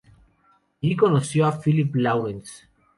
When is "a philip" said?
1.45-1.93